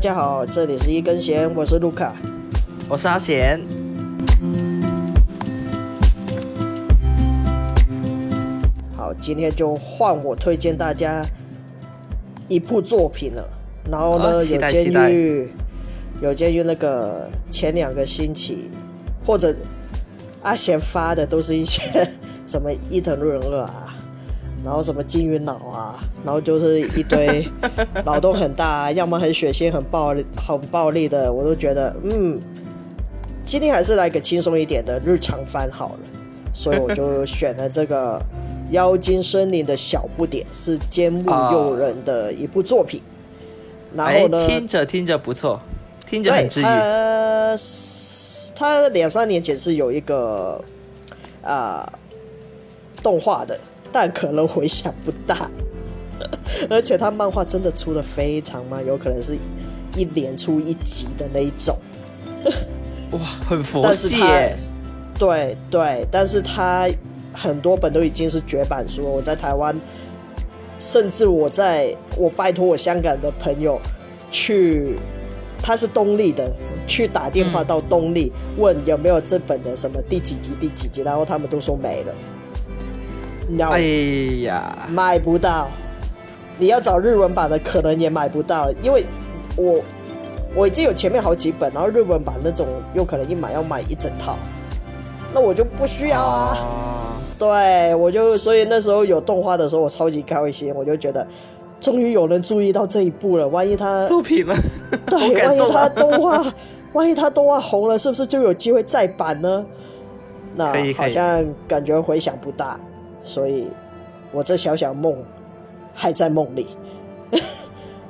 [0.00, 2.16] 大家好，这里是一根弦，我是卢卡。
[2.88, 3.60] 我是阿贤。
[8.96, 11.22] 好，今天就换我推荐大家
[12.48, 13.46] 一部作品了。
[13.90, 15.50] 然后呢，有哦期待鉴于
[16.22, 18.70] 有鉴于那个前两个星期，
[19.22, 19.54] 或者
[20.40, 22.10] 阿贤发的都是一些
[22.48, 23.89] 什么伊藤润二啊，
[24.64, 27.48] 然后什么金鱼脑啊，然后就是一堆
[28.04, 32.40] 脑洞很大，要么很血腥、很暴力、很暴力的，我都觉得嗯，
[33.42, 36.00] 今天还是来个轻松一点的日常番好了，
[36.52, 38.18] 所以我就 选了这个
[38.72, 43.00] 《妖精森林的小不点》，是坚木佑人的一部作品。
[43.94, 45.60] 然哎后，呢，听着听着不错，
[46.06, 46.64] 听着对很治愈。
[46.64, 47.56] 他
[48.54, 50.62] 他两三年前是有一个
[51.42, 51.90] 啊、
[53.02, 53.58] 动画的，
[53.92, 55.50] 但可能回响不大，
[56.70, 59.36] 而且他漫画真的出的非常慢，有可能是
[59.96, 61.76] 一连出一集的那一种。
[63.12, 64.56] 哇，很佛系耶。
[65.18, 66.88] 对对，但是他
[67.32, 69.08] 很多本都已经是绝版书了。
[69.10, 69.78] 我在台湾，
[70.78, 73.78] 甚至我在我拜托我香港的朋友
[74.30, 74.98] 去，
[75.62, 76.50] 他是东立的，
[76.86, 82.14] 去打电话嗯到东立、问有没有这本的什么第几集第几集，然后他们都说没了，
[83.50, 83.80] 你知道吗哎
[84.44, 85.68] 呀，买不到。
[86.56, 89.04] 你要找日文版的，可能也买不到，因为
[89.56, 89.82] 我
[90.54, 94.36] 我已经有前面好几本，然后日文版那种有可能一买要买一整套，
[95.34, 96.56] 那我就不需要啊。
[96.60, 96.86] 哦
[97.38, 101.26] 对，我就所以那时候有动画的时候，我超级开心，我就觉得
[101.80, 103.48] 终于有人注意到这一步了。
[103.48, 104.54] 万一他作品了，
[105.06, 106.44] 对， 万一他动画，
[106.92, 109.64] 万一他动画红了，是不是就有机会再版呢？
[110.54, 112.78] 那好像感觉回响不大，
[113.24, 113.68] 所以
[114.32, 115.16] 我这小小梦
[115.94, 116.66] 还在梦里。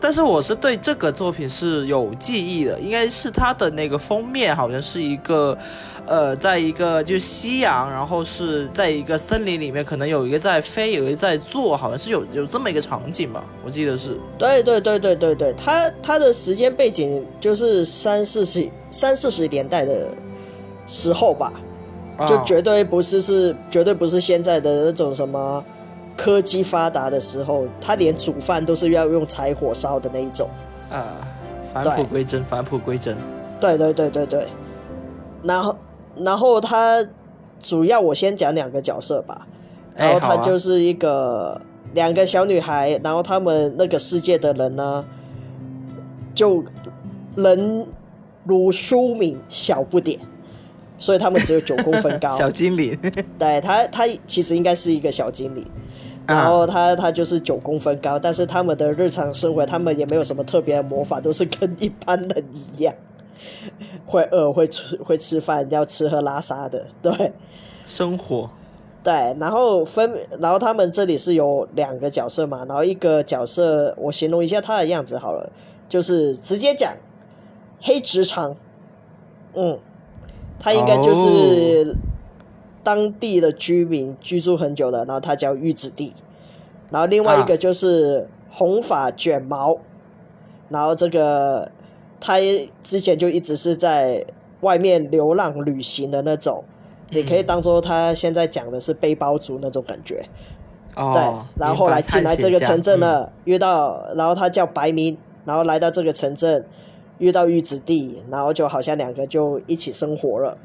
[0.03, 5.55] 但是我是对这个作品是有记忆的，应该是它的那个封面好像是一个，
[6.07, 14.19] 呃，在一个就是夕阳，然后是在一个森林里面，可能有一个在飞，有一个在坐，好像是有有这么一个场景吧，我记得是。
[14.39, 20.09] 对对对对对对，它它的时间背景就是三四十三四十年代的
[20.87, 21.53] 时候吧，
[22.27, 25.65] 就啊绝对不是是绝对不是现在的那种什么
[26.17, 30.49] 科技发达的时候，他连煮饭都是要用柴火烧的那一种。
[30.91, 31.27] 啊，
[31.73, 33.17] 返璞归真，返璞归真。
[33.61, 34.47] 对对对对对，
[35.43, 35.77] 然后
[36.17, 37.07] 然后他
[37.61, 39.47] 主要我先讲两个角色吧，
[39.97, 41.61] 哎然后他就是一个、
[41.95, 45.05] 两个小女孩，然后他们那个世界的人呢，
[46.35, 46.65] 就
[47.37, 47.87] 人
[48.45, 50.19] 如书名小不点，
[51.01, 52.31] 所以他们只有九公分高。
[52.39, 52.97] 小精灵，
[53.37, 55.67] 对他，他其实应该是一个小精灵，
[56.27, 62.95] 然后他他就是九公分高，但是他们的日常生活，他们也没有什么特别的魔法，都是跟一般人一样，
[64.07, 67.33] 会饿，会吃会吃饭，要吃喝拉撒的，对。
[67.87, 68.51] 生活。
[69.03, 69.35] 对。
[69.41, 75.51] 然后分，然后他们这里是有两个角色嘛，然后一个角色我形容一下他的样子好了，
[75.89, 76.93] 就是直接讲
[77.81, 78.55] 黑直肠，
[79.55, 79.79] 嗯，
[80.61, 81.97] 他应该就是。
[82.83, 86.15] 当地的居民居住很久的，然后他叫玉子地，
[86.89, 89.77] 然后另外一个就是红发卷毛，
[90.71, 91.71] 然后这个
[92.19, 92.39] 他
[92.83, 94.25] 之前就一直是在
[94.63, 96.65] 外面流浪旅行的那种，
[97.11, 100.25] 你可以当做他现在讲的是背包族那种感觉，
[100.97, 103.21] 哦，对，然后后来进来这个城镇了。
[103.21, 106.65] 了，遇到，然后他叫白明，然后来到这个城镇，
[107.21, 110.59] 遇到玉子弟，然后就好像两个就一起生活了。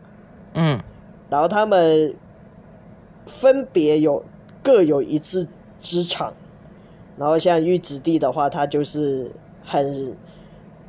[0.55, 0.81] 嗯，
[1.29, 2.15] 然后他们
[3.27, 4.23] 分别有
[4.63, 6.33] 各有一技之长，
[7.17, 9.31] 然后像玉子弟的话，他就是
[9.63, 10.15] 很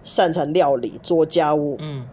[0.03, 2.07] 擅长料理、做家务、嗯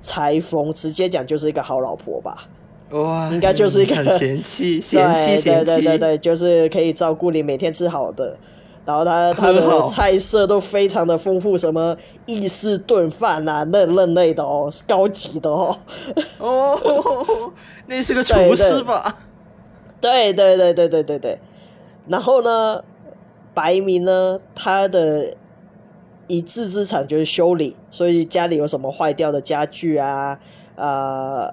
[0.00, 2.48] 裁缝，直接讲就是一个好老婆吧。
[2.90, 8.38] 嗯，哇，应该就是一个很嫌弃， 嫌弃，对嫌弃，对对对对，就是可以照顾你，每天吃好的。
[8.88, 11.94] 然后他他的菜色都非常的丰富，什么
[12.24, 15.76] 意式炖饭啊，那那类的哦，是高级的哦。
[16.38, 17.52] 哦，
[17.86, 19.18] 那是个厨师吧？
[20.00, 21.38] 对对对对对对对。
[22.06, 22.82] 然后呢，
[23.52, 25.34] 白明呢，他的
[26.26, 30.40] 一技之长就是修理，所以家里有什么坏掉的家具啊，
[30.76, 31.52] 呃，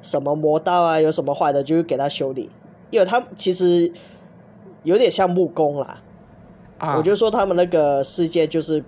[0.00, 2.48] 什么磨刀啊，有什么坏的，就会给他修理。
[2.90, 3.90] 因为他其实
[4.84, 6.00] 有点像木工啦，
[6.78, 8.82] 啊，我就说他们那个世界就是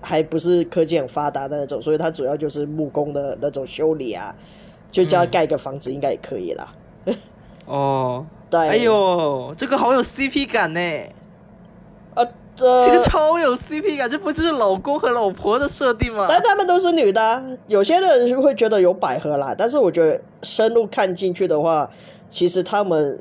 [0.00, 4.34] 还不是科技很发达的那种，所以它主要就是木工的那种修理啊，
[4.90, 6.72] 就叫他盖个房子应该也可以啦。
[7.66, 10.80] 哦， 对，哎呦，这个好有 CP 感呢。
[12.14, 12.26] 呃
[12.58, 16.24] 这个超有 CP 感，这不就是老公和老婆的设定吗？
[16.26, 21.90] 但他们都是女的啊、有些人就会觉得有百合啦，但是我觉得深入看进去的话，
[22.30, 23.18] 其实他们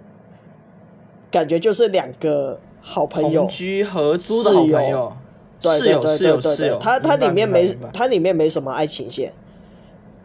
[1.29, 2.57] 感觉就是两个
[2.87, 5.11] 好朋友同，居合租的好朋友，
[5.59, 9.33] 对室友室友室友，，对它它里面没明白明白它里面没什么爱情线，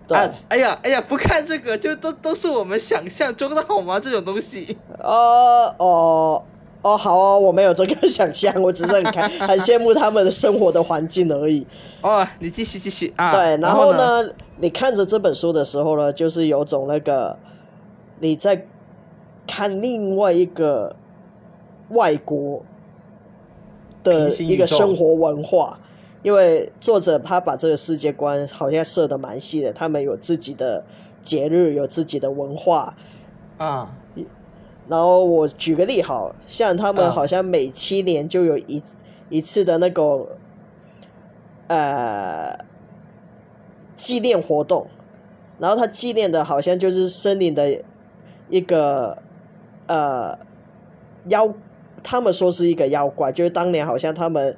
[0.07, 3.99] 对，啊，哎呀哎呀，不看这个就都都是我们想象中的好吗？
[4.01, 6.43] 这种东西，哦哦
[6.83, 11.67] 哦，好哦，我没有这个想象，我只是很开 很羡慕他们的生活的环境而已。
[12.03, 13.33] 哦，你继续继续啊。
[13.33, 14.23] 对，然然后呢？
[14.23, 17.39] 呢，你看着这本书的时候呢，就是有种那个
[18.19, 18.67] 你在
[19.47, 20.95] 看另外一个
[21.91, 22.63] 外国
[24.03, 25.79] 的一个生活文化，
[26.23, 30.85] 因为作者他把这个世界观好像设的蛮细的，他们有自己的
[31.23, 32.97] 节日，有自己的文化。
[33.59, 33.95] 啊，
[34.89, 38.83] 然后我举个例好，像他们嗯好像每七年就有一
[39.29, 40.27] 一次的那个
[41.69, 42.59] 呃
[43.95, 44.87] 纪念活动，
[45.59, 47.83] 然后他纪念的好像就是森林的
[48.49, 49.23] 一个
[49.87, 50.39] 呃
[51.29, 51.53] 妖，
[52.03, 54.57] 他们说是一个妖怪，就是当年好像他们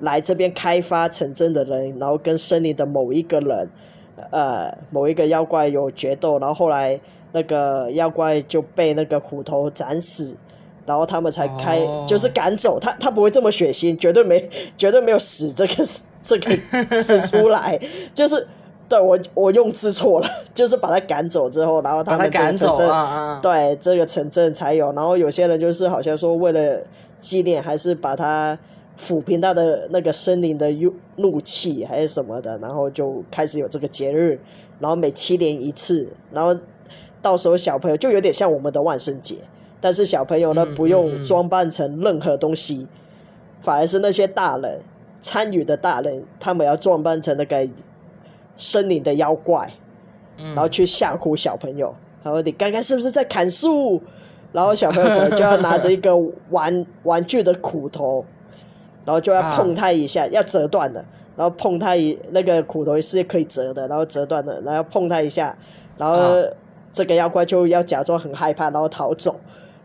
[0.00, 3.68] 来这边开发城镇的人，然后跟森林的某一个人，
[4.30, 7.00] 呃，某一个妖怪有决斗，然后后来
[7.32, 10.36] 那个妖怪就被那个虎头斩死。
[10.84, 15.84] 然后他们才开，哦就是赶走他，他不会这么血腥，绝对没，绝对没有死这个
[16.22, 17.76] 这个字出来，
[18.14, 18.46] 就是
[18.88, 23.40] 对我我用字错了， 就是把他赶走之后，然后他们这个赶走城镇啊啊！
[23.42, 24.92] 对，这个城镇才有。
[24.92, 26.82] 然后有些人就是好像说，为了
[27.18, 28.58] 纪念，还是把他
[28.98, 34.38] 抚平他的那个森林的怒怒气，还是什么的，然后就开始有这个节日。
[34.78, 36.54] 然后每七年一次，然后
[37.22, 39.36] 到时候小朋友就有点像我们的万圣节，
[39.80, 42.86] 但是小朋友呢嗯不用装扮成任何东西，
[43.58, 44.80] 反而是那些大人
[45.22, 47.66] 参与的大人，他们要装扮成那个
[48.56, 49.72] 森林的妖怪。
[50.38, 51.94] 嗯然后去吓唬小朋友。
[52.22, 54.02] 然后你刚刚是不是在砍树？
[54.52, 56.14] 然后小朋友可能就要拿着一个
[56.50, 58.24] 玩 玩具的苦头，
[59.04, 61.04] 然后就要碰它一下，要折断的。
[61.36, 65.56] 然后碰它一那个苦头是可以折的，然后折断的，然后碰它一下，
[65.98, 66.44] 然后啊
[66.92, 69.38] 这个妖怪就要假装很害怕，然后逃走。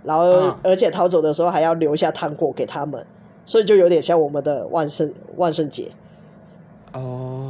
[0.03, 3.05] 然后啊而且逃走的时候还要留下糖果给他们，
[3.45, 5.91] 所以就有点像我们的万圣万圣节。
[6.93, 7.40] 哦，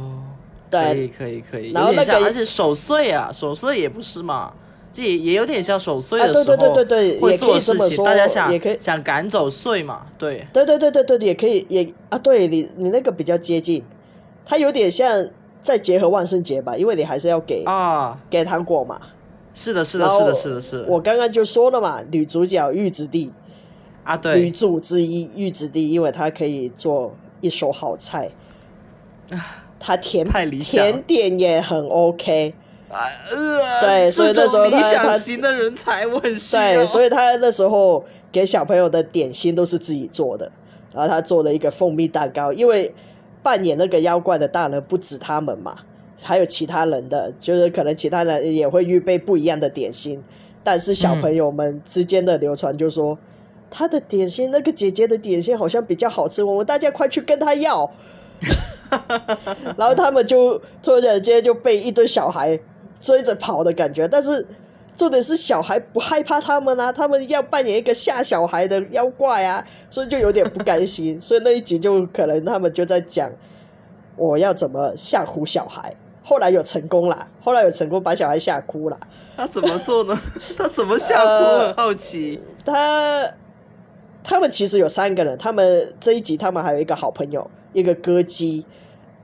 [0.72, 0.94] 对。
[0.94, 4.52] 可以可以可以，然后那个而且守岁啊，守岁也不是嘛，
[4.92, 8.76] 这也也有点像守岁啊对的时候对对对对会也可以做的事情，这么说大家想也可以。
[8.80, 13.82] 想赶走岁嘛，对，对对对对对，也可以也啊，对你你那个比较接近，
[14.44, 15.28] 它有点像
[15.60, 19.00] 再结合万圣节吧，因为你还是要给、啊，给糖果嘛。
[19.54, 23.32] 是的是的是的是的是的，我刚刚就说了嘛，女主角玉子弟，女
[24.02, 28.30] 啊对，女主之一玉子弟，因为她可以做一手好菜，
[29.84, 30.24] 她甜
[30.60, 32.54] 甜点也很 OK，
[32.88, 33.02] 啊
[33.32, 40.52] 呃，对所以这那时候种理他他想型的人才我很需要，对，所以他那时候给小朋友的点心都是自己做的，
[40.94, 42.94] 然后他做了一个蜂蜜蛋糕，因为
[43.42, 45.78] 扮演那个妖怪的大人不止他们嘛，
[46.22, 50.22] 还有其他人的，就是可能其他人也会预备不一样的点心，
[50.62, 53.18] 但是小朋友们之间的流传就说。
[53.74, 57.90] 他的点心，那个姐姐的点心好像比较好吃，我们大家快去跟他要。
[59.76, 62.58] 然后他们就突然间就被一堆小孩
[63.00, 64.46] 追着跑的感觉，但是
[64.96, 73.30] 重点是小孩不害怕他们啊，他们要扮演一个吓小孩的妖怪啊，所以就有点不甘心，所以那一集就可能他们就在讲
[74.16, 75.94] 我要怎么吓唬小孩。
[76.24, 78.96] 后来有成功啦， 后来有成功把小孩吓哭了。
[79.36, 80.16] 他怎么做呢？
[80.56, 81.74] 他怎么吓哭？
[81.76, 83.28] 好奇他
[84.22, 88.64] 他们其实有三个人，他们这一集他们还有一个好朋友，一个歌姬，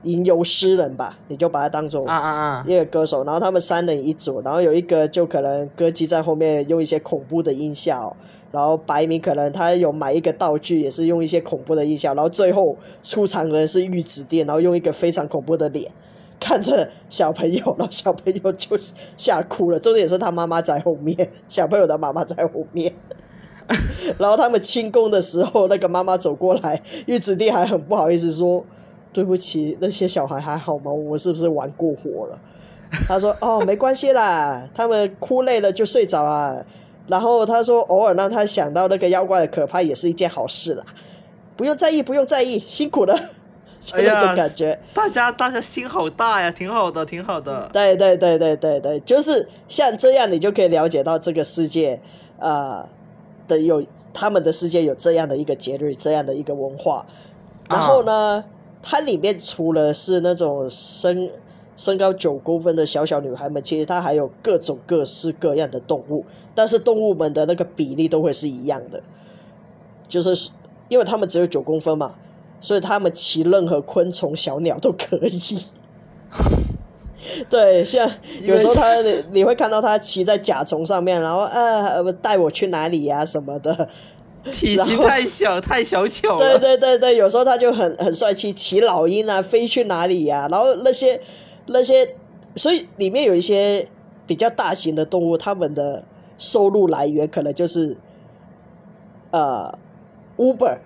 [0.03, 2.65] 吟游诗人吧，你就把他当做啊啊啊！
[2.67, 8.15] 一个歌手，然后他们三人一组，然后有一个就可能歌姬在后面用一些恐怖的音效，
[8.51, 15.91] 然后白明可能他有买一个道具，也是用一些恐怖的音效，然后最后出场的人是玉子店，然后用一个非常恐怖的脸
[16.39, 18.77] 看着小朋友，然后小朋友就
[19.17, 19.79] 吓哭了。
[19.79, 22.93] 重点是他妈妈在后面，小朋友的妈妈在后面。
[24.17, 28.65] 然后他们清宫的时候，那个妈妈走过来，玉子弟还很不好意思说
[29.13, 30.91] ：“对不起，那些小孩还好吗？
[30.91, 32.39] 我是不是玩过火了？”
[33.07, 36.65] 他说：“哦，没关系啦，他们哭累了就睡着了。”
[37.07, 40.83] 然后他说：“偶尔让他想到那个妖怪的可怕，也是一件好事啦，
[41.55, 43.15] 不用在意，不用在意，辛苦了。
[43.81, 44.77] ”就那种感觉。
[44.93, 47.69] 大家大家心好大呀，挺好的，挺好的。
[47.71, 52.01] 对对对对对对，就是像这样，你就可以了解到这个世界，
[52.39, 52.85] 呃
[53.49, 57.05] 的有他们的世界有这样的一个节日，这样的一个文化。
[57.67, 58.45] 然后呢，
[58.81, 61.29] 它里面除了是那种身
[61.75, 66.23] 身高九公分的小小女孩们，其实它还有各种各式各样的动物，
[66.55, 69.03] 但是动物们的那个比例都会是一样的，
[70.07, 70.51] 就是
[70.87, 72.15] 因为它们只有九公分嘛，
[72.61, 75.39] 所以他们骑任何昆虫、小鸟都可以。
[77.49, 78.09] 对，像
[78.41, 83.89] 有时候他你你会看到他骑在甲虫上面，然后呃带我去哪里呀、什么的。
[84.53, 86.57] 体型太小，太小巧 了。
[86.57, 91.19] 对对对对，有时候他就很很帅气，骑老鹰啊，飞去哪里呀、然后那些
[91.67, 92.15] 那些，
[92.55, 93.89] 所以里面有一些
[94.25, 96.05] 比较大型的动物，它们的
[96.37, 97.97] 收入来源可能就是
[99.31, 99.77] 呃
[100.37, 100.79] Uber，我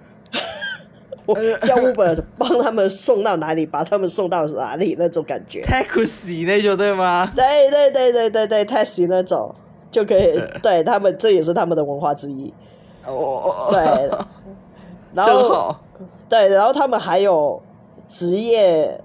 [1.62, 5.62] 叫 Uber 帮他们送到哪里，把他们送到哪里那种感觉。
[5.62, 7.32] taxi 那种对吗？
[7.36, 9.54] 对对对对对对，taxi 那种
[9.90, 12.54] 就可以，对他们这也是他们的文化之一。
[13.06, 14.10] 哦，对，
[15.14, 15.76] 然后。
[16.30, 17.62] 对，然后他们还有
[18.08, 19.00] 职业，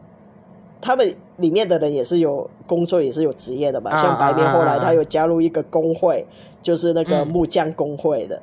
[0.81, 3.91] 他们里面的人也是有工作，也是有职业的嘛。
[3.91, 6.27] 啊像白面后来他有加入一个工会，
[6.63, 8.41] 就是那个嗯木匠工会的。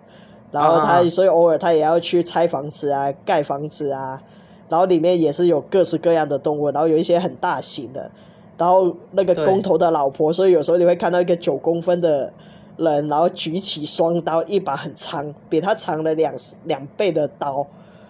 [0.56, 4.22] 然后他所以偶尔他也要去拆房子啊、盖房子啊，
[4.70, 8.10] 然后里面也是有各式各样的动物，然后有一些很大型的，
[8.58, 12.32] 然后那个工头的老婆，所以有时候你会看到一个九公分的
[12.78, 16.34] 人，然后举起双刀，一把很长，比他长了两
[16.64, 17.68] 两倍的刀，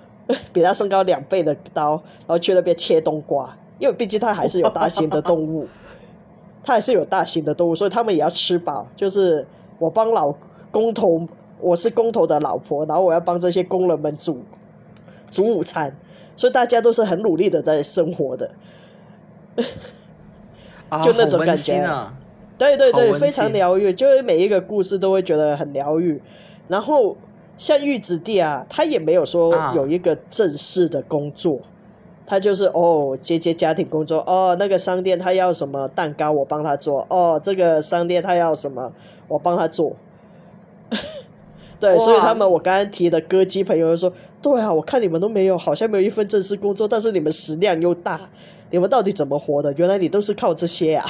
[0.53, 5.67] 比他身高两倍的刀，然后去那边切冬瓜，因为毕竟他还是有大型的动物，
[6.63, 8.85] 他还是有大型的动物，所以他们也要吃饱。
[8.95, 9.45] 就是
[9.79, 10.33] 我帮老
[10.71, 11.27] 工头，
[11.59, 14.43] 我是工头的老婆，然后我要帮这些工人们煮
[15.31, 15.95] 煮午餐，
[16.35, 18.49] 所以大家都是很努力的在生活的。
[20.89, 22.11] 啊就那种感觉！
[22.57, 26.21] 对对对，非常馨疗愈，就是每一个故事都会觉得很疗愈。
[26.67, 27.17] 然后
[27.57, 31.59] 像玉子弟啊，他也没有说啊有一个正式的工作，
[32.25, 38.93] 他就是哦接接家庭工作，哦那个商店他要什么蛋糕我帮他做，哦这个商店他要什么
[39.27, 39.95] 我帮他做。
[41.85, 44.11] 对，所以他们我刚刚提的歌姬朋友就说，
[44.41, 48.19] 对啊，我看你们都没有，好像没有一份正式工作，但是你们食量又大，
[48.71, 49.71] 你们到底怎么活的？
[49.77, 51.05] 原来你都是靠这些啊！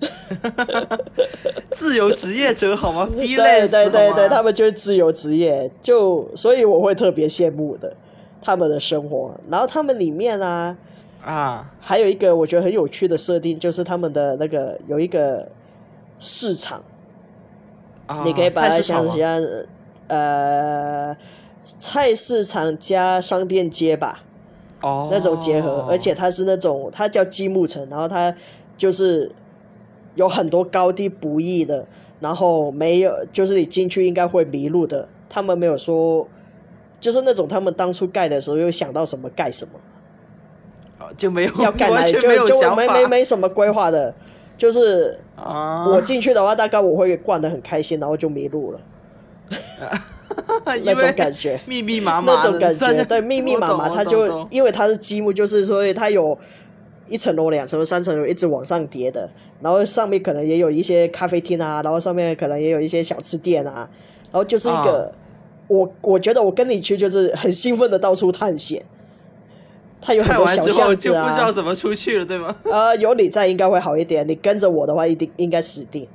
[1.72, 7.94] 自由职业者好吗 对对对对，他们就是自由职业，就所以我会特别羡慕的
[8.40, 9.34] 他们的生活。
[9.50, 10.76] 然后他们里面啊，
[11.24, 15.48] 啊还有一个我觉得很有趣的设定，就是他们的那个有一个
[16.18, 16.82] 市场，
[18.06, 19.42] 啊，你可以把它想象
[20.08, 21.16] 呃
[21.64, 24.24] 菜市场加商店街吧。
[24.80, 28.34] 哦那种结合，而且它是那种它叫积木城，然后它
[28.76, 29.32] 就是
[30.14, 31.86] 有很多高低不一的，
[32.20, 36.28] 然后没有就是你进去应该会迷路的，他们没有说。
[37.00, 39.72] 就是那种他们当初盖的时候又想到什么盖什么，
[40.98, 44.14] 哦就没有 要盖哪完里就全没有就没没没什么规划的，
[44.56, 48.80] 就是啊，我进去的话，大概我会逛的很开心，然后就迷路了，
[50.84, 51.60] 那种感觉。
[51.66, 56.36] 密密麻麻那种感觉， 对，密密麻麻，它就因为它是积木，就是所以它有
[57.08, 59.30] 一层楼、两层楼、三层楼，一直往上叠的。
[59.60, 63.88] 然后上面可能也有一些咖啡厅啊，然后上面可能也有一些小吃店啊，
[64.30, 65.12] 然后就是一个，啊
[65.68, 68.82] 我我觉得我跟你去就是很兴奋的到处探险。
[70.06, 72.54] 它有很多小巷子啊，不知道怎么出去了，对吗？
[72.64, 74.28] 呃，有你在应该会好一点。
[74.28, 76.06] 你跟着我的话，一定应该死定。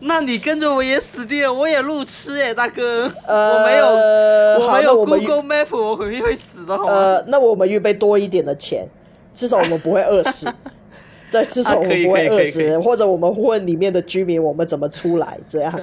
[0.00, 6.92] 那你跟着我也死定了，我也路痴哎，大哥，呃，我没有，我好没有 Google Map，我肯定会死的，好吗？
[6.92, 8.88] 呃，那我们预备多一点的钱，
[9.34, 10.52] 至少我们不会饿死。
[11.30, 15.80] 对，至少我们不会饿死，或者我们问里面的居民我们怎么出来，这样。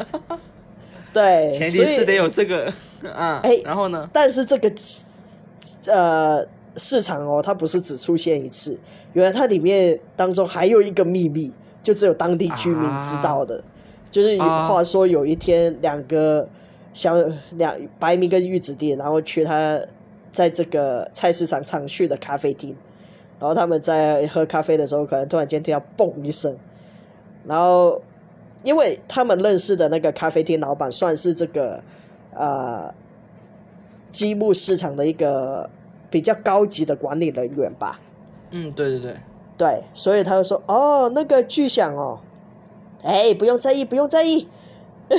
[1.14, 2.74] 对，前提是得有这个，
[3.14, 4.10] 啊，哎然后呢？
[4.12, 4.72] 但是这个
[5.86, 6.46] 呃
[6.76, 8.78] 市场哦，它不是只出现一次，
[9.14, 13.64] 原来它里面当中还有一个秘密，就只有当地居民知道的。
[14.18, 16.50] 就是话说有一天两个
[16.92, 17.14] 小
[17.52, 19.80] 两白明跟玉子弟，然后去他
[20.32, 22.76] 在这个菜市场常去的咖啡厅，
[23.40, 26.58] 然后他们在喝咖啡的时候，可能突然间听到嘣一声，
[27.46, 28.02] 然后
[28.64, 31.84] 因为他们认识的那个咖啡厅老板算是这个
[32.34, 32.92] 呃
[34.10, 35.70] 积木市场的一个
[36.10, 38.00] 比较高级的管理人员吧。
[38.50, 39.16] 嗯，对对对，
[39.56, 42.20] 对，所以他就说：“哦，那个巨响哦，
[43.04, 44.48] 哎，不用在意，不用在意。”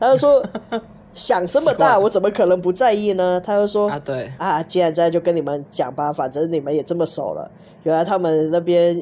[0.00, 0.44] 他就说
[1.14, 7.50] ：“想这么大，我怎么可能不在意呢？”他就说：“啊对，啊，既然这样，就跟你们讲吧，反正你们也这么熟了。
[7.84, 9.00] 原来他们那边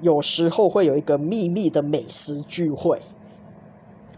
[0.00, 3.00] 有时候会有一个秘密的美食聚会。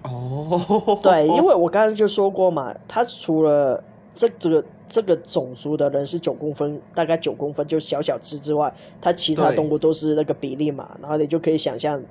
[0.02, 12.02] 哦，对，因为我刚刚就说过嘛，他除了这这个这个种族的人是九公分，大概九公分，就小小只之外，他其他动物都是那个比例嘛，然后你就可以想象，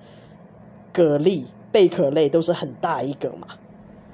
[0.94, 3.48] 蛤蜊、贝壳类都是很大一个嘛。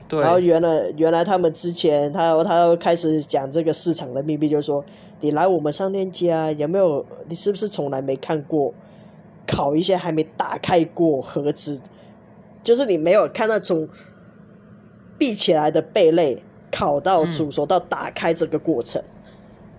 [0.08, 4.84] 对，然后原来原来他们之前他他开始讲这个市场的秘密，就是说
[5.20, 8.74] 你来我们商店街啊，有没有你是不是从来没看过
[9.46, 11.82] 烤一些还没打开过盒子，
[12.64, 13.90] 就是你没有看到从
[15.18, 16.42] 闭起来的贝类
[16.72, 19.02] 烤到煮熟到打开这个过程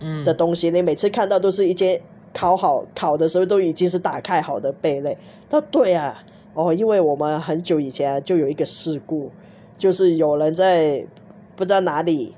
[0.00, 2.02] 嗯的东西，你每次看到都是一些
[2.34, 5.16] 烤好烤的时候都已经是打开好的贝类。
[5.48, 6.22] 那对啊，
[6.58, 9.30] 哦，因为我们很久以前就有一个事故。
[9.76, 11.06] 就是有人在
[11.54, 12.34] 不知道哪里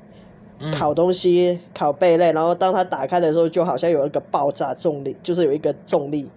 [0.74, 6.30] 烤东西、烤贝类，然后当它打开的时候，就好像有一个爆炸重力，就是有一个重力，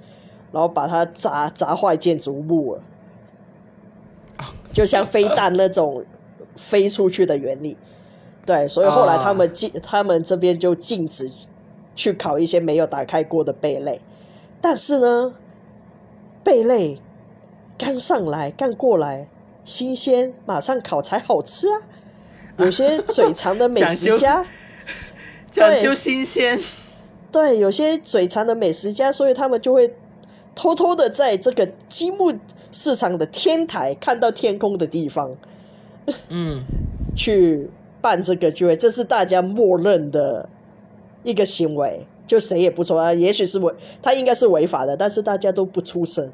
[0.53, 2.83] 然后把它砸砸坏建筑物了，
[4.71, 6.05] 就像飞弹那种
[6.55, 7.75] 飞出去的原理。
[8.45, 11.29] 对，所以后来他们禁，他们这边就禁止
[11.93, 13.99] 去烤一些没有打开过的贝类，
[14.61, 15.35] 但是呢，
[16.45, 16.97] 贝类
[17.83, 19.27] 刚上来，刚过来。
[19.65, 21.81] 新鲜，马上烤才好吃啊！
[22.59, 24.45] 有些嘴馋的美食家，
[25.49, 26.59] 讲究新鲜，
[27.31, 29.95] 对，有些嘴馋的美食家，所以他们就会
[30.53, 32.33] 偷偷的在这个积木
[32.73, 35.33] 市场的天台看到天空的地方，
[36.27, 36.65] 嗯，
[37.15, 37.69] 去
[38.01, 40.49] 办这个聚会，这是大家默认的
[41.23, 46.29] 一个行为，就谁也不说啊，也许是违，他应该是违法的，但是大家都不出声。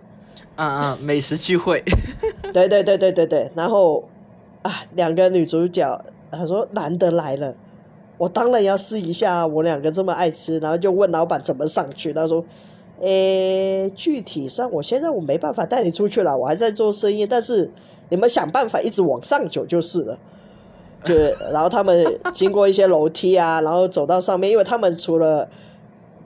[0.55, 1.81] 啊啊，美食聚会，
[2.53, 4.03] 对对对对对对，然后
[4.62, 7.55] 啊，两个女主角，她说难得来了，
[8.17, 12.43] 我当然要试一下，我两个这么爱吃，然后就问老板怎么上去，他说，
[13.00, 17.71] 诶，具体上我现在我没办法带你出去了，我还在做生意，但是
[18.09, 20.19] 你们想办法一直往上走就是了。
[21.05, 21.15] 就
[21.53, 25.48] 然后他们经过一些楼梯啊，然后走到上面，因为他们除了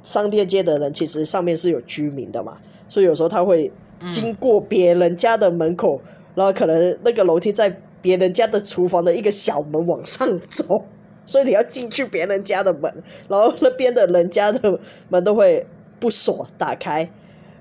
[0.04, 2.58] 商店街的人，其实上面是有居民的嘛，
[2.90, 3.72] 所以有时候他会。
[4.08, 6.02] 经过别人家的门口，
[6.36, 10.86] 然后可能那个楼梯在别人家的厨房的一个小门往上走，
[11.26, 12.94] 所以你要进去别人家的门，
[13.28, 15.66] 然后那边的人家的门都会
[16.00, 17.00] 不锁打开，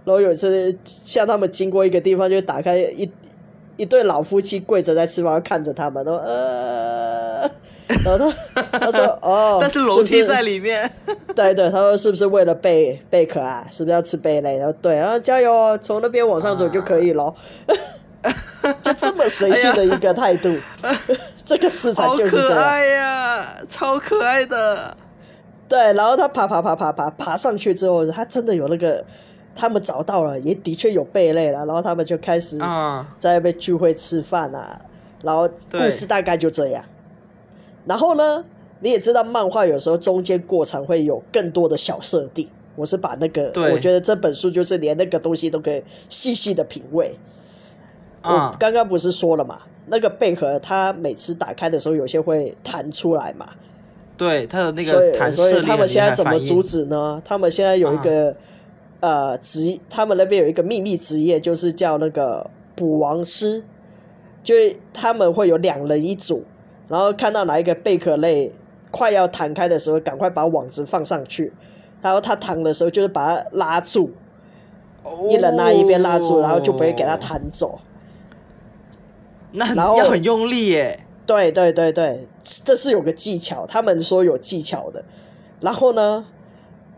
[0.05, 3.09] 然后有一次像他们经过一个地方，就打开一
[3.77, 7.22] 一对老夫妻跪着在吃饭，看着他们，都呃，
[7.89, 10.91] 然后他 他说哦，但是楼梯在里面。
[11.35, 13.67] 对对，他说是不是为了贝贝壳啊？
[13.71, 14.57] 是不是要吃贝类？
[14.57, 17.35] 然后对，然后加油哦，从那边往上走就可以了。
[18.81, 20.57] 就这么随性的一个态度，
[21.45, 22.55] 这个市场就是这样。
[22.55, 24.97] 可爱呀，超可爱的。
[25.69, 29.05] 对，然后他爬爬爬爬爬爬上去之后，他真的有那个，
[29.57, 31.67] 他们找到了，也的确有贝类了。
[31.67, 32.57] 然后他们就开始
[33.19, 34.81] 在那边聚会吃饭啊。
[35.23, 36.85] 然后故事大概就这样。
[37.87, 38.45] 然后呢？
[38.85, 42.49] 你也知道，漫画有时候中间过程会有更多的小设定。
[42.75, 47.17] 我是把那个，我觉得这本书就是连那个东西都可以细细的品味。
[48.25, 53.51] 我刚刚不是说了嘛，那个贝壳它每次打开的时候，有些会弹出来嘛。
[54.17, 57.23] 对，它的那个弹所以，所以他们现在怎么阻止呢？
[57.25, 58.31] 他们现在有一个、
[59.01, 63.63] 嗯、呃职，他们那边有一个秘密职业，就是叫那个捕王师，
[64.43, 64.55] 就
[64.93, 66.45] 他们会有两人一组，
[66.89, 68.53] 然后看到哪一个贝壳类。
[68.95, 71.51] 快要弹开的时候，赶快把网子放上去。
[72.03, 74.11] 然后它弹的时候，就是把它拉住，
[75.03, 77.81] 哦、一人拉一边拉住，然后就不会给它弹走。
[79.53, 81.07] 那然后要很用力耶。
[81.25, 85.03] 对对对对，这是有个技巧，他们说有技巧的。
[85.63, 86.27] 然后呢，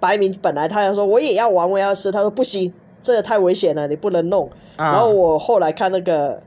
[0.01, 4.51] 白明本来他要说我也要玩，我要试，他说不行，这个太危险了，你不能弄。
[4.75, 6.43] 啊、然后我后来看那个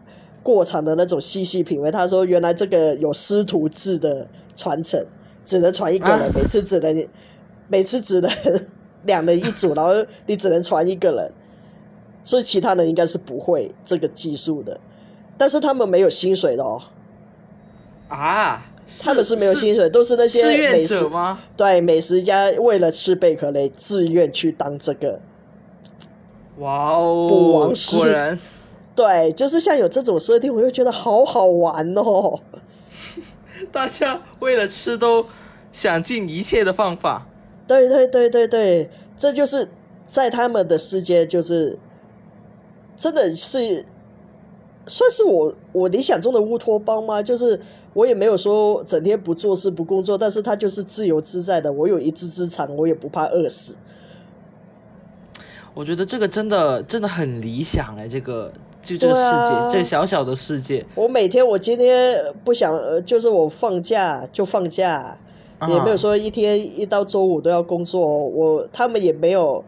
[0.48, 5.06] 过场的那种细细品味，他说原来这个有师徒制的传承。
[5.48, 7.08] 只能传一个人，啊、每次只能
[7.70, 8.30] 每次只能
[9.06, 9.94] 两人一组，然后
[10.26, 11.32] 你只能传一个人，
[12.26, 14.78] 所以其他人应该是不会这个技术的。
[15.38, 16.82] 但是他们没有薪水的哦。
[18.10, 18.66] 啊，
[19.02, 21.40] 他们是没有薪水，都是那些美食吗？
[21.56, 25.22] 对，美食家为了吃贝壳类，自愿去当这个。
[26.58, 28.38] 哇哦，捕王师果然，
[28.98, 32.40] 对，就是像有这种设定，我就觉得好好玩哦。
[33.72, 35.28] 大家为了吃都
[35.72, 37.28] 想尽一切的方法。
[37.68, 39.70] 对对对对对，这就是
[40.08, 41.78] 在他们的世界，就是
[42.96, 43.86] 真的是
[44.88, 47.22] 算是我我理想中的乌托邦吗？
[47.22, 47.62] 就是
[47.94, 51.72] 我也没有说整天不做事不工作，但是他就是自由自在的。
[51.72, 53.76] 我有一技之长，我也不怕饿死。
[55.76, 58.52] 我觉得这个真的真的很理想哎，这个。
[58.88, 60.86] 就这个世界，啊、这个小小的世界。
[60.96, 65.18] 我每天，我今天不想，呃，就是我放假就放假，
[65.68, 68.00] 也没有说一天一到周五都要工作。
[68.08, 69.62] 我他们也没有，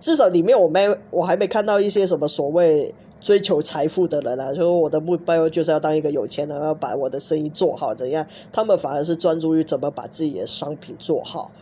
[0.00, 8.26] 至少里面我没我还没看到一些什么所谓追求财富的人啊，说我的目标就是要当一个有钱人，要把我的生意做好怎样？
[8.50, 11.52] 他们反而是专注于怎么把自己的商品做好。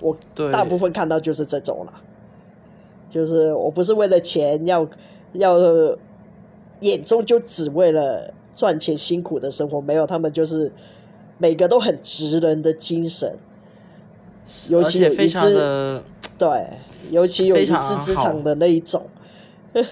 [0.00, 0.16] 我
[0.50, 1.92] 大部分看到就是这种了，
[3.10, 4.88] 就是我不是为了钱要
[5.32, 5.56] 要
[6.80, 10.72] 眼中就只为了赚钱辛苦的生活，没有，他们就是
[11.38, 13.36] 每个都很直人的精神，
[14.68, 16.02] 尤而其有一的
[16.38, 16.66] 对，
[17.10, 19.06] 尤其有一非常技之好长的那一种，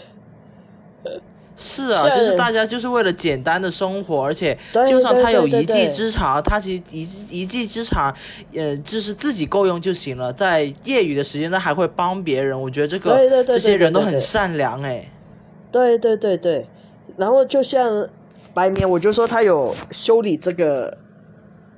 [1.60, 7.02] 是啊，就是大家就是为了简单的生活，而且对就算他有一技之长，他其实一
[7.40, 8.14] 一技之长，
[8.54, 10.32] 呃，就是自己够用就行了。
[10.32, 12.58] 在业余的时间，他还会帮别人。
[12.60, 15.10] 我觉得这个这些人都很善良哎。
[15.70, 16.66] 对对对对，
[17.16, 18.08] 然后就像
[18.54, 20.98] 白棉，我就说他有修理这个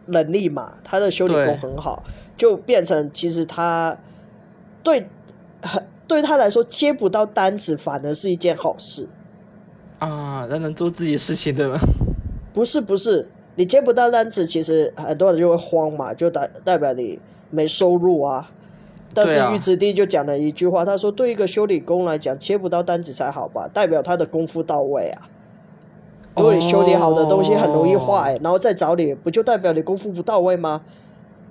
[0.07, 2.05] 能力嘛，他的修理对工很好，
[2.37, 3.98] 就变成其实他
[4.83, 5.09] 对
[5.62, 9.09] 很对他来说接不到单子反而是一件好事。
[9.98, 11.79] 啊，那能做自己的事情，对吗？
[12.53, 18.50] 不是不是，你接不到单子，其实很多人就会慌嘛，就代代表你没收入啊。
[19.12, 25.29] 但是玉子弟就讲了一句话，他说：“对一个修理工来讲，切不到单子才好吧，代表他的功夫到位啊。
[26.37, 30.83] 如果你修理好的东西很容易坏，然后再找你，不就代表你功夫不到位吗？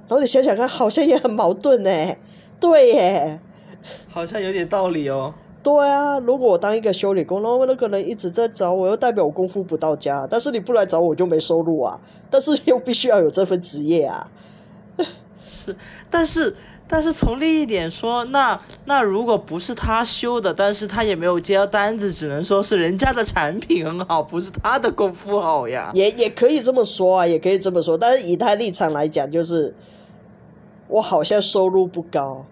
[0.07, 2.15] 然后你想想看，好像也很矛盾呢。
[2.59, 3.39] 对耶，
[4.07, 5.33] 好像有点道理哦。
[5.61, 14.31] 对啊，如果我当一个修理工，然后那个人一直在找我，又代表我功夫不到家，但是你不来找我就没收入啊，但是又必须要有这份职业啊。
[15.35, 15.75] 是，
[16.09, 16.55] 但是
[16.91, 25.91] 但是从另一点说，那那如果不是他修的，但是他也没有接到单子，只能说是人家的产品很好，不是他的功夫好呀。
[25.93, 29.75] 也也可以这么说啊，也可以这么说，但是以他立场来讲，就是
[30.87, 32.43] 我好像收入不高，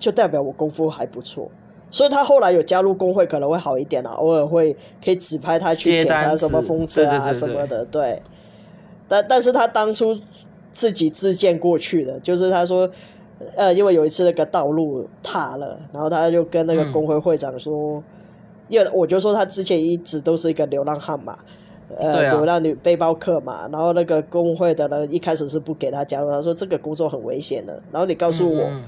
[0.00, 1.48] 就代表我功夫还不错，
[1.88, 8.20] 所以他后来有加入工会可能会好一点啊，偶尔会可以指派他去检查什么风车啊什么的，对。
[9.08, 10.18] 但但是他当初
[10.76, 12.86] 自己自荐过去的，就是他说，
[13.54, 18.02] 呃，因为有一次那个道路塌了，然后他就跟那个嗯工会会长说，
[18.68, 21.38] 因为我就说他之前一直都是一个流浪汉嘛，
[21.96, 28.64] 呃，啊流浪女背包客嘛，然后那个工会的人一开始是不给他加入，他说这个工作很危险的，然后你告诉我。
[28.64, 28.84] 嗯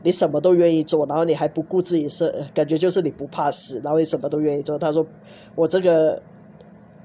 [0.00, 4.78] 你什么都愿意做，然后你还不顾自己是，感觉就是你不怕死，然后你什么都愿意做。
[4.78, 5.04] 他说
[5.56, 6.22] ：“我这个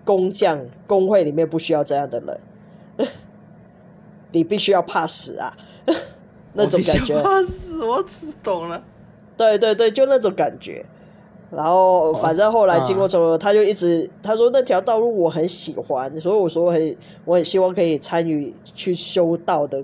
[0.05, 3.07] 工匠工会里面不需要这样的人，
[4.33, 5.55] 你必须要怕死啊，
[6.51, 8.83] 那种感觉怕死，我只懂了。
[9.37, 10.85] 对对对，就那种感觉。
[11.49, 19.83] 然后反正后来经过从他就一直他说那条道路我很喜欢，所以我说我很我很希望可以参与去修道的，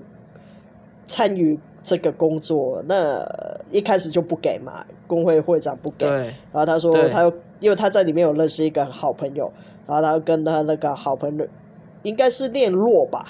[1.06, 2.82] 参与这个工作。
[2.88, 3.24] 那
[3.70, 6.08] 一开始就不给嘛，工会会长不给。
[6.08, 6.18] 对，
[6.52, 9.52] 然后他说他又因为他在里面有认识一个好朋友，
[9.86, 11.46] 然后他跟他那个好朋友
[12.02, 13.26] 应该是练骆吧，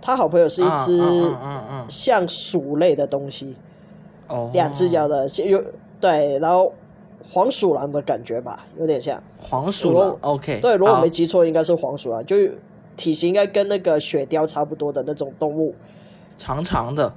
[0.00, 1.00] 他好朋友是一只
[1.88, 3.56] 像鼠类的东西。
[4.28, 5.62] 嗯，哦，两只脚的，有
[6.00, 6.72] 对，然后
[7.32, 9.22] 黄鼠狼的感觉吧，有点像。
[9.40, 12.36] 黄鼠狼，OK，对，如果我没记错，应该是黄鼠狼，就
[12.96, 15.74] 体型应该跟那个雪貂差不多的那种动物。
[16.36, 17.12] 长长的，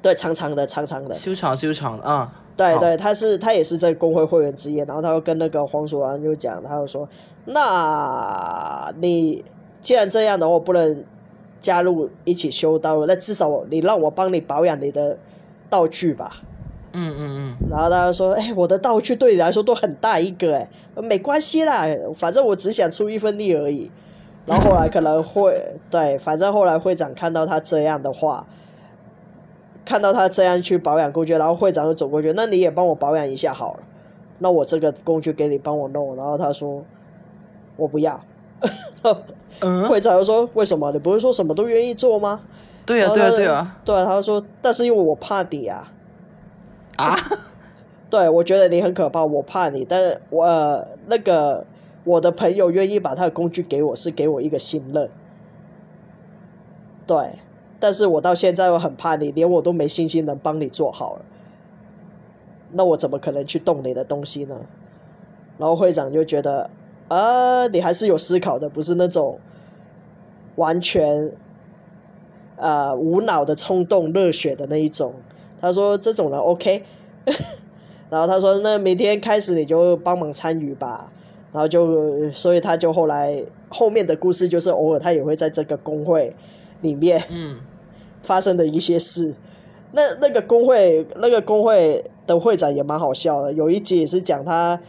[0.00, 1.14] 对，长长的，长长的。
[1.14, 7.08] 修长修长的啊，对对，他是他也是在工会会员之一，然后他又跟那个黄鼠狼就讲，他就说，
[7.44, 9.44] 那你
[9.80, 11.04] 既然这样的话，我不能
[11.62, 15.16] 加入一起修道路，那至少你让我帮你保养你的
[15.70, 16.42] 道具吧。
[16.92, 23.90] 嗯嗯嗯然后他就说：“哎、我的道具对你来说都很大一个，哎，没关系啦，反正我只想出一份力而已。”
[24.44, 28.46] 然后后来可能会 对，反正后来会长看到他这样的话，
[29.86, 33.80] 看到他这样去保养工具，然后会长就走过去，那你也帮我保养一下好了。
[34.40, 36.14] 那我这个工具给你帮我弄。
[36.16, 36.82] 然后他说
[37.76, 38.20] ：“我不要。
[39.60, 40.90] 嗯，会长又说：“为什么？
[40.92, 42.40] 你不是说什么都愿意做吗？”
[42.84, 45.92] 对呀对呀对呀，对啊，他说：“但是因为我怕你啊。”
[46.96, 47.16] 啊，
[48.10, 51.64] 对，我觉得你很可怕，我怕你，但是我、呃、那个
[52.04, 55.10] 我的朋友愿意把他的工具给我，是给我一个信任。
[57.06, 57.38] 对，
[57.80, 61.24] 但是我到现在我很怕你，连我都没信心能帮你做好了，
[62.72, 64.60] 那我怎么可能去动你的东西呢？
[65.58, 66.68] 然后会长就觉得，
[67.08, 69.38] 啊，你还是有思考的，不是那种
[70.56, 71.32] 完全
[72.56, 75.14] 呃无脑的冲动、热血的那一种。
[75.60, 76.82] 他说这种人 OK，
[78.10, 81.12] 然后他说那明天开始你就帮忙参与吧，
[81.52, 86.34] 然后就所以他就后来后面的故事就是偶尔他也会在这个工会
[86.80, 87.60] 里面嗯，
[88.22, 89.34] 发生的一些事。
[89.92, 94.80] 那那个工会那个工会的会长也蛮好笑的，有一集也是讲他，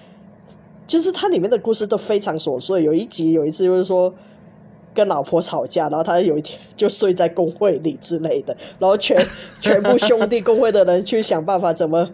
[0.94, 2.84] 就是它里面的故事都非常琐碎。
[2.84, 4.14] 有一集有一次就是说
[4.94, 9.18] 跟老婆吵架，然后他有一天就睡在工会里之类的，然后全
[9.60, 12.08] 全部兄弟工会的人去想办法怎么，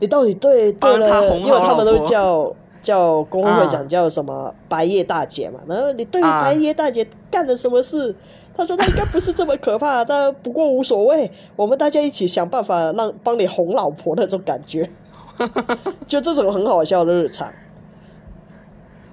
[0.00, 2.54] 你到底对对了，因为他们都叫。
[2.82, 8.14] 叫工会会长啊叫什么白夜大姐嘛，然后你对于啊白夜大姐干了什么事？
[8.56, 14.88] 他说他应该不是这么可怕，但不过无所谓，我们大家一起想办法让帮你哄老婆那种感觉，
[16.06, 17.52] 就这种很好笑的日常，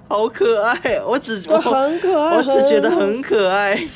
[0.08, 3.86] 好可爱，我只我 很可爱，我只觉得很可爱。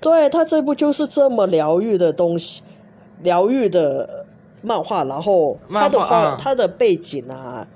[0.00, 2.62] 对他这部就是这么疗愈的东西，
[3.22, 4.26] 疗愈的
[4.60, 7.68] 漫画，然后他的画，他的背景啊，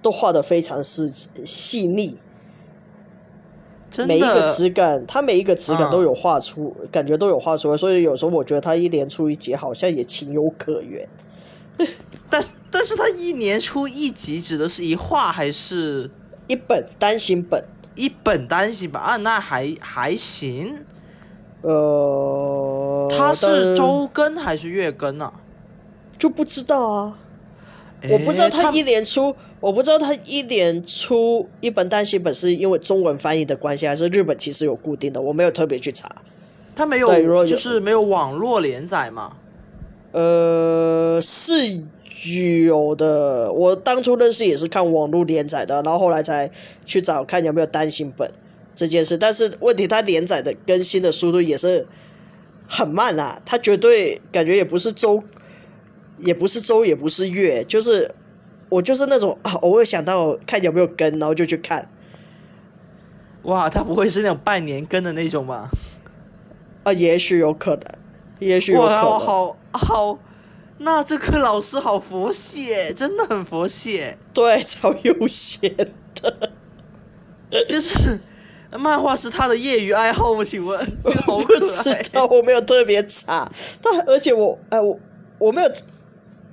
[0.00, 1.10] 都画的非常细
[1.44, 2.16] 细腻，
[4.06, 11.08] 每一个质感，他每一个质感嗯都有画出，感觉都有画出来，所以有时候我觉得他一连出一集好像也情有可原。
[12.30, 16.10] 但但是他一年出一集，指的是一画还是
[16.48, 19.16] 一本单行本，一本单行本啊？
[19.18, 20.84] 那还还行。
[21.62, 25.32] 呃，它是周更还是月更啊？
[26.18, 27.18] 就不知道啊，
[28.10, 36.08] 我不知道他一年出，我不知道他一年出一本单行本是因为中文翻译的关系，还是日本其实有固定的，我没有特别去查。
[36.74, 39.32] 他没有，就是没有网络连载嘛。
[40.12, 41.82] 呃，是
[42.24, 43.52] 有的。
[43.52, 46.50] 我当初认识也是看网络连载的，然后后来才
[46.84, 48.30] 去找看有没有单行本
[48.74, 49.18] 这件事。
[49.18, 51.86] 但是问题，它连载的更新的速度也是
[52.66, 55.22] 很慢啊，它绝对感觉也不是周，
[56.18, 58.10] 也不是周，也不是月，就是
[58.68, 61.88] 我就是那种啊，偶尔想到看有没有更，然后就去看
[63.42, 65.70] 哇，他不会是那种半年更的那种吧？
[66.82, 67.84] 啊，也许有可能，
[68.40, 69.20] 也许有可哇，能。
[69.20, 70.18] 好好，
[70.78, 74.18] 那这个老师好佛系耶，真的很佛系耶。
[74.32, 75.74] 对，超悠闲
[76.14, 76.50] 的。
[77.66, 78.20] 就是
[78.78, 80.44] 漫画是他的业余爱好吗？
[80.44, 80.78] 请问，
[81.24, 82.10] 好不可知。
[82.12, 83.50] 道，我没有特别查，
[83.82, 85.00] 但而且我，哎、我
[85.38, 85.70] 我没有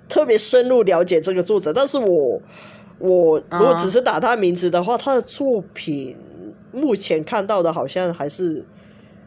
[0.07, 2.41] 特别深入了解这个作者，但是我
[2.99, 6.17] 我如果啊只是打他名字的话，他的作品
[6.71, 8.61] 目前看到的好像还是《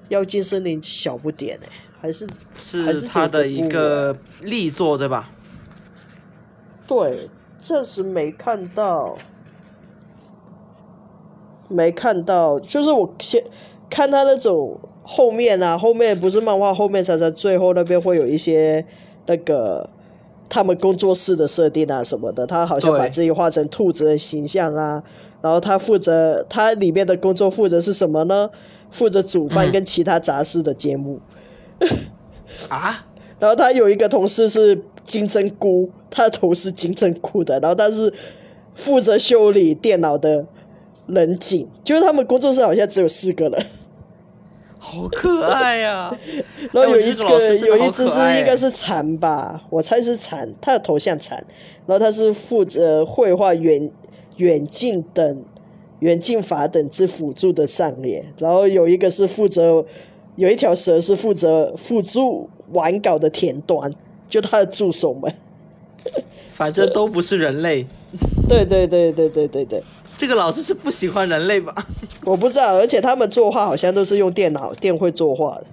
[0.08, 1.68] 妖精森林》小不点哎、
[2.00, 5.30] 还是是他的一个力作，对吧？
[6.86, 7.28] 对，
[7.60, 9.16] 暂时没看到，
[11.68, 13.42] 没看到，就是我先
[13.90, 18.86] 看他那种后面啊，后面不是漫画后面才在最后那边会有一些
[19.26, 19.90] 那个
[20.48, 25.02] 他们工作室的设定啊什么的，他好像把自己画成兔子的形象啊，
[25.42, 28.48] 然后他负责他里面的工作负责是什么呢？
[28.90, 31.20] 负责煮饭嗯跟其他杂事的节目。
[32.68, 33.06] 啊，
[33.38, 38.12] 然后他有一个同事是金针菇，他的头是金针菇的，然后他是
[38.74, 40.46] 负责修理电脑的
[41.06, 43.66] 人警，就是他们工作室好像只有四个人，
[44.78, 46.16] 好可爱呀、
[46.72, 51.44] 然后有一个有一只是应该是蝉吧，我猜是蝉，他的头像蝉，
[51.86, 53.90] 然后他是负责绘画远
[54.36, 55.44] 远近等
[56.00, 59.84] 远近法等之辅助的上联，然后有一个是负责
[60.38, 63.92] 有一条蛇是负责辅助玩稿的田端，
[64.30, 65.34] 就他的助手们。
[66.48, 67.84] 反正都不是人类。
[68.48, 69.82] 对对对对对对对，
[70.16, 71.74] 这个老师是不喜欢人类吧？
[72.24, 75.66] 我不知道，而且他们作画好像都是用电脑电绘作画的。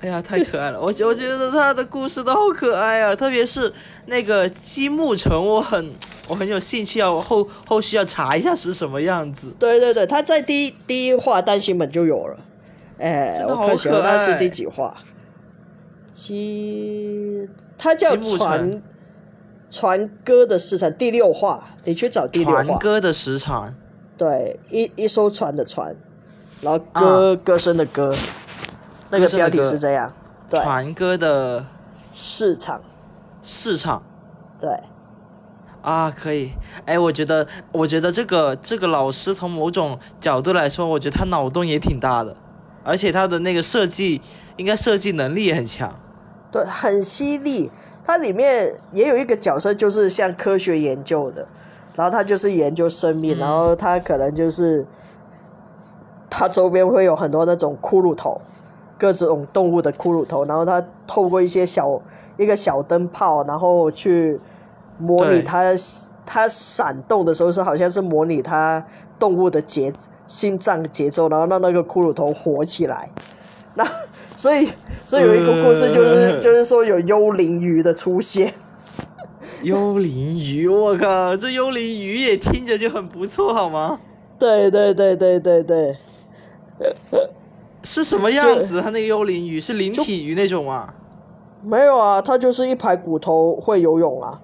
[0.00, 0.80] 哎呀，太可爱了！
[0.80, 3.70] 我我觉得他的故事都好可爱啊，特别是
[4.06, 5.92] 那个积木城，我很
[6.28, 9.54] 我很有兴趣要后后续要查一下是什么样子。
[9.58, 12.38] 对对对，他在第一第一话单行本就有了。
[12.98, 14.96] 哎，我看起来可爱他是第几话？
[16.10, 18.82] 鸡，他叫积木船
[19.70, 22.62] 船歌的市场第六话，你去找第六话。
[22.62, 23.74] 船歌的市场，
[24.16, 25.96] 对，一一艘船的船，
[26.60, 28.14] 然后歌、歌声的歌，
[29.10, 30.12] 那个标题是这样。
[30.50, 31.64] 对，船歌的
[32.12, 32.82] 市场，
[33.42, 34.02] 市场
[34.60, 34.70] 对。
[35.80, 36.52] 啊，可以。
[36.84, 42.36] 哎，我觉得，我觉得这个这个老师从某种角度来说，我觉得他脑洞也挺大的，
[42.84, 44.20] 而且它的那个设计，
[44.56, 45.92] 应该设计能力也很强。
[46.50, 47.70] 对，很犀利。
[48.04, 51.46] 它里面也有一个角色，就是像科学研究的，
[51.94, 54.84] 然后他就是研究生命，嗯然后他可能就是
[56.28, 58.40] 他周边会有很多那种骷髅头，
[58.98, 62.02] 各种动物的骷髅头，然后他透过一些小
[62.36, 64.40] 一个小灯泡，然后去
[64.98, 65.72] 模拟它
[66.26, 68.84] 它闪动的时候是好像是模拟它
[69.16, 69.92] 动物的节
[70.32, 73.10] 心脏节奏，然后让那个骷髅头活起来。
[73.74, 73.84] 那
[74.34, 74.66] 所以
[75.04, 78.54] 所以有一个故事就是就是说有幽灵鱼的出现。
[79.62, 84.00] 幽灵鱼，我靠，这幽灵鱼也听着就很不错，好吗？
[84.38, 85.96] 对对对对对对，
[87.82, 88.80] 是什么样子？
[88.80, 90.94] 它那个幽灵鱼是灵体鱼那种吗？
[91.62, 94.40] 没有啊，它就是一排骨头会游泳啊。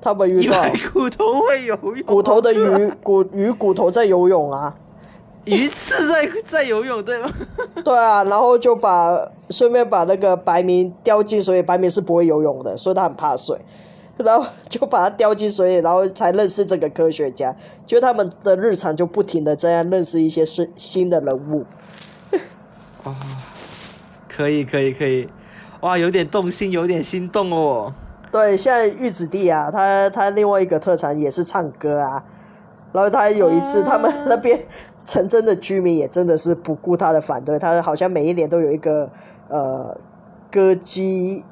[0.00, 4.74] 他们遇到一排骨头会游泳，骨头的鱼骨鱼骨头在游泳啊。
[5.48, 7.30] 鱼刺在在游泳，对吗？
[7.84, 13.58] 对啊，然后就把顺便把那个白明掉进水里，白明是不会游泳的，所以他很怕水。
[14.18, 17.54] 然后就把他掉进水里，然后才认识这个科学家。
[17.86, 21.64] 就他们的日常就不停的这样认识一些新新的人物。
[23.04, 23.14] 啊，
[24.28, 25.28] 可以可以可以，
[25.82, 27.94] 哇，有点动心，有点心动哦。
[28.32, 32.24] 对，像玉子弟啊，他他另外一个特长也是唱歌啊。
[32.92, 34.58] 然后他有一次，他们那边
[35.08, 39.10] 城镇的居民也真的是不顾他的反对，他好像每一年都有一个
[39.48, 39.96] 呃
[40.50, 41.44] 歌姬。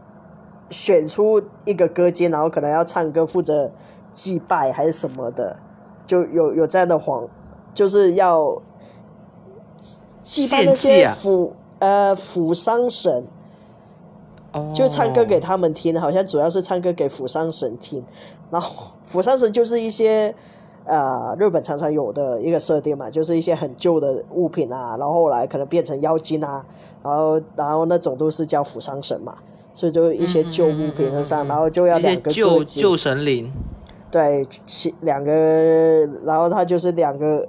[0.69, 3.71] 选出一个歌姬，然后可能要唱歌，负责
[4.11, 5.61] 祭拜还是什么的，
[6.05, 7.29] 就有有这样的皇，
[7.73, 8.61] 就是要
[10.23, 13.29] 祭拜那些府呃府商神，
[14.75, 18.05] 就唱歌给他们听，好像主要是唱歌给府商神听。
[18.51, 20.35] 然后府商神就是一些
[20.87, 26.65] 呃日本常常有的一个设定嘛，就是一些很旧的物品啊，然后后来可能变成妖精啊，
[27.03, 29.35] 然后然后那种都是叫釜山神嘛。
[29.75, 33.53] 所以就一些旧物品身上，然后就要两个旧旧神灵，
[34.11, 35.33] 对，其两个，
[36.25, 37.47] 然后他就是两个，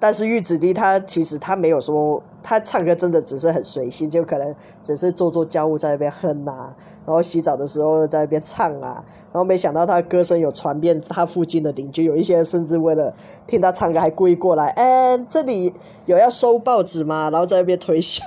[0.00, 6.74] 但是玉子弟他其实他没有说他唱歌真的只是很随性，就可能只是做做家务在那边哼啊，
[7.04, 13.12] 然后洗澡的时候在那边唱啊，然后没想到他歌声有传遍他附近的邻居，有一些人甚至为了
[13.46, 15.72] 听他唱歌还故意过来，哎，这里
[16.06, 17.28] 有要收报纸吗？
[17.30, 18.22] 然后在那边推销。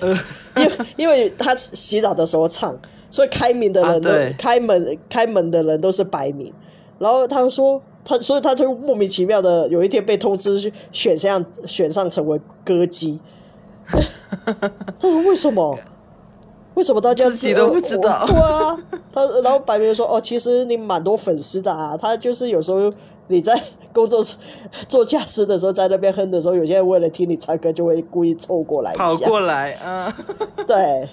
[0.00, 2.76] 因为因为他洗澡的时候唱，
[3.08, 6.52] 所以开门的人都开门开门的人都是白民。
[6.98, 13.20] 然后他说他，所以他就莫名其妙的有一天被通知选上选上成为歌姬。
[13.86, 15.78] 他说为什么？
[16.74, 18.24] 为什么大家自己都不知道？
[18.26, 18.78] 对啊，
[19.12, 21.94] 他然后白明说：“哦，其实你蛮多粉丝的啊。
[22.00, 22.90] 他就是有时候
[23.26, 23.60] 你在
[23.92, 24.24] 工作
[24.88, 29.72] 做驾驶的时候，在那边哼的时候，有些人为了听你唱歌，就会故意凑过来跑过来。
[29.74, 30.16] 啊，
[30.66, 31.10] 对，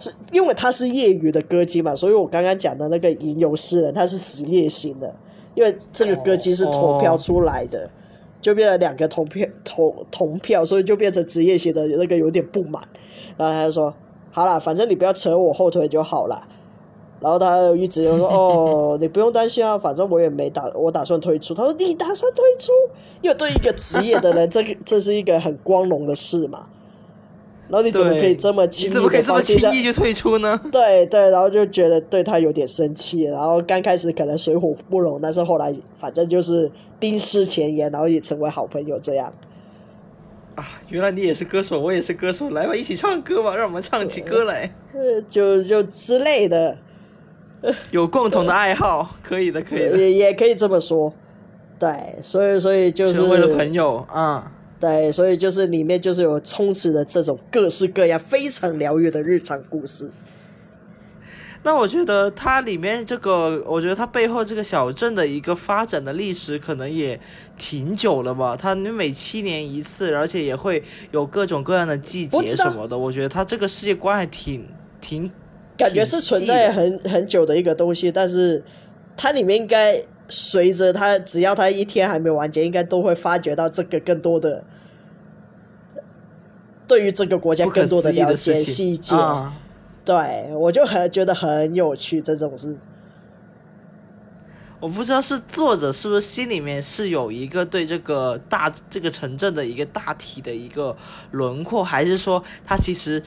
[0.00, 5.14] 是因为他是业余的歌姬嘛，所以我刚刚讲的那个吟游诗人，他是职业型的，
[5.54, 7.90] 因为这个歌姬是投票出来的，
[8.40, 12.82] 就变成两个同票同同票，所以就变成职业型的那个有点不满，
[13.36, 13.94] 然后他就说。
[14.32, 16.46] 好啦，反正你不要扯我后腿就好啦。
[17.18, 22.70] 然后他一直就说：“哦， 你不用担心啊，反正我也没打，我打算退出。”他说：“你打算退出？
[23.22, 26.68] 因为对一个职业的人，这个这是一个很光荣的事嘛。
[27.70, 28.92] 然后你怎么可以这么轻易？
[28.92, 30.60] 怎么可以这么轻易就退出呢？
[30.72, 33.22] 对 对，然后就觉得对他有点生气。
[33.22, 39.32] 然后刚开始可能水火不容，但是后来反正就是冰释前嫌，然后也成为好朋友这样。
[40.56, 44.74] 啊，原来你也是歌手，我也是歌手，来吧，一起唱歌吧，让我们唱起歌来。
[44.92, 46.76] 呃，就就之类的，
[47.92, 51.14] 有共同的爱好，可以的，可以的，也也可以这么说。
[51.78, 54.50] 对，所以所以就是为了朋友啊。
[54.80, 60.10] 对，所以就是里面就是有充斥的这种各式各样非常疗愈的日常故事。
[61.62, 67.20] 那我觉得它里面这个，我觉得它背后这个小镇的一个发展的历史可能也
[67.58, 68.56] 挺久了吧。
[68.56, 72.96] 它每七年一次，而且也会有各种各样的季节什么的。
[72.96, 74.66] 我觉得它这个世界观还挺
[75.02, 75.30] 挺，
[75.76, 78.10] 感觉是存在很很久的一个东西。
[78.10, 78.64] 但是
[79.14, 84.64] 它里面应该随着他，只要他一天还没完结，应该都会发掘到这个更多的
[86.86, 89.14] 对于这个国家更多的了解细节。
[90.04, 92.76] 对，我就很觉得很有趣这种事。
[94.80, 100.96] 我不知道是作者是不是心里面是有一个对这个大这个城镇的一个大体的一个
[101.32, 103.22] 轮廓，还是说他其实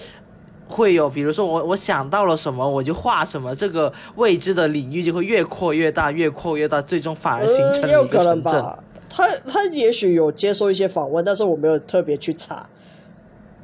[0.68, 8.66] 会有，比如说我我想到了什么，我就画什么，这个未知的领域就会越扩越大，越扩越大，最终反而形成一个城镇。
[9.10, 12.68] 他他也许有接受一些访问，但是我没有特别去查。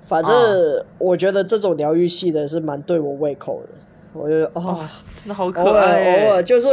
[0.06, 3.70] 反正我觉得这种疗愈系的是蛮对我胃口的，
[4.14, 6.28] 我觉得啊，真的好可爱。
[6.28, 6.68] 偶尔就是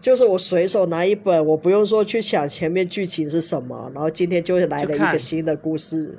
[0.00, 6.18] 就是我随手拿一本，我不用说去想前面剧情是什么，然后今天就来了一个新的故事，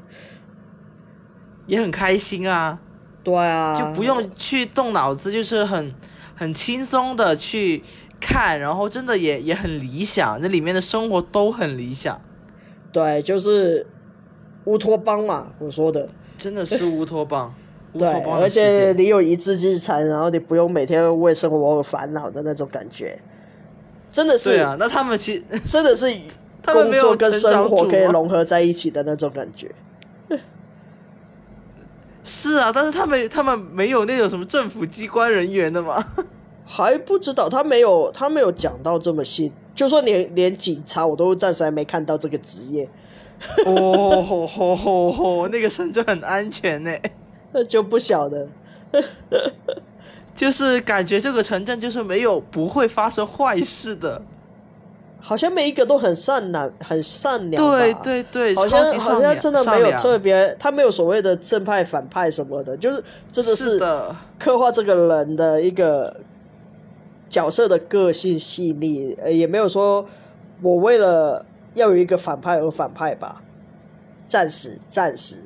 [1.67, 2.79] 也很开心啊。
[3.23, 5.93] 对啊，就不用去动脑子，就是很
[6.35, 7.83] 很轻松的去
[8.19, 12.19] 看，然后真的也也很理想，那里面的生活都很理想。
[12.91, 13.85] 对，就是
[14.65, 16.09] 乌托邦嘛，我说的。
[16.37, 17.53] 真的是乌托邦，
[17.93, 18.93] 乌对而且。
[18.93, 23.21] 你有一技之长，然后你不用每天为生活而烦恼的那种感觉，
[24.11, 26.11] 真的是，对啊，那他们其实 真的是
[26.63, 29.69] 他们没有工作跟生活可以融合在一起的那种感觉。
[32.31, 36.05] 是啊，但是他们他们没有那种什么政府机关人员的吗？
[36.63, 42.87] 还不知道，他没有他没有讲到这么细，就说连连警察我都暂时还没看到这个职业，
[43.65, 46.95] 哦吼吼吼吼，那个城镇很安全呢，
[47.51, 48.47] 那就不晓得。
[50.35, 54.21] 就是感觉这个城镇就是没有不会发生坏事的。
[55.21, 57.71] 好像每一个都很善良，很善良。
[57.71, 66.21] 对对对，好像好像真的没有特别，他没有所谓的正派反派什么的，就是真的是的，刻画这个人的一个
[67.27, 70.05] 角色的个性细腻，呃，也没有说
[70.61, 73.41] 我为了要有一个反派而反派吧，
[74.25, 75.43] 暂时暂时，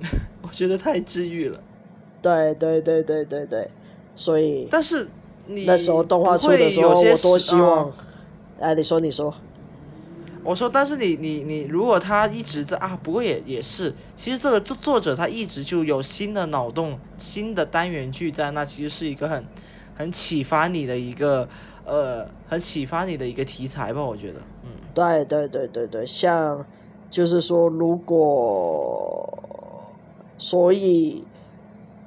[0.42, 1.58] 我觉得太治愈了。
[2.22, 3.70] 对对对对对对，
[4.14, 5.08] 所以但是
[5.46, 7.92] 你那时候动画出的时候，我多希望嗯，
[8.60, 9.34] 哎，你说你说，
[10.44, 19.44] 我说，但是你你你，如果他一直在啊，不过也也是，其实这个作作者他一直就有新的脑洞、新的单元剧在，那其实是一个很
[19.94, 21.48] 很启发你的一个
[21.86, 26.64] 呃，很启发你的一个题材吧，我觉得，嗯，对对对对对，像
[27.10, 29.26] 就是说，如果
[30.36, 31.24] 所以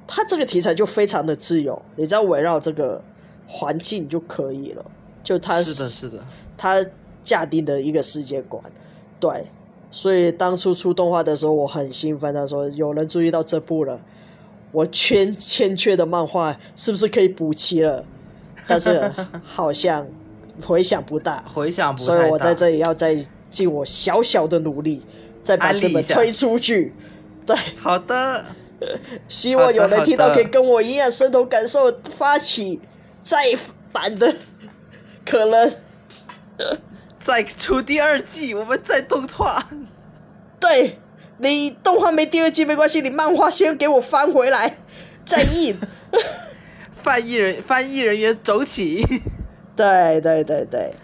[0.06, 3.02] 他这个题材就非常的自由，你只要围绕这个
[3.48, 4.84] 环境就可以了。
[5.22, 6.18] 就他是的，是的，
[6.56, 6.84] 他
[7.22, 8.62] 架定的一个世界观，
[9.18, 9.46] 对。
[9.90, 14.00] 所以当初出动画的时候，我很兴奋，他说有人注意到这部了，
[14.72, 18.04] 我欠欠缺的漫画是不是可以补齐了？
[18.66, 19.08] 但是
[19.44, 20.04] 好像
[20.66, 21.44] 回响不大。
[21.54, 23.16] 回想不大所以我在这里要再
[23.48, 25.00] 尽我小小的努力，
[25.44, 26.92] 再把这本推出去。
[27.46, 28.44] 对，好的，
[29.28, 32.80] 希望有人听到可以跟我一样深同感受，发起
[33.22, 33.56] 再
[33.92, 34.34] 版的
[35.24, 35.72] 可能。
[37.18, 39.68] 再出第二季，我们再动画，
[40.60, 40.98] 对
[41.38, 44.76] 你动画没第二季没关系，你漫画先给我翻回来，
[45.24, 45.76] 再印。
[47.02, 49.04] 翻译人翻译人员走起，
[49.76, 50.94] 对对对对，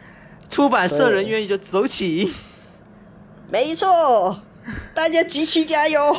[0.48, 2.32] 出版社人员也就走起。
[3.50, 4.40] 没错，
[4.94, 6.16] 大家集齐加油。